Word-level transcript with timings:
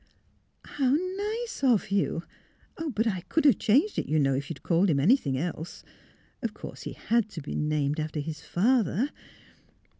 ''How 0.79 0.95
nice 0.95 1.63
of 1.63 1.91
you!... 1.91 2.23
But 2.95 3.05
I 3.05 3.21
could 3.29 3.45
have 3.45 3.59
changed 3.59 3.99
it, 3.99 4.07
you 4.09 4.17
know, 4.17 4.33
if 4.33 4.49
you'd 4.49 4.63
called 4.63 4.89
him 4.89 4.99
any 4.99 5.15
thing 5.15 5.37
else. 5.37 5.83
Of 6.41 6.55
course 6.55 6.81
he 6.81 6.93
had 6.93 7.29
to 7.29 7.41
be 7.43 7.53
named 7.53 7.99
after 7.99 8.19
his 8.19 8.41
father." 8.41 9.09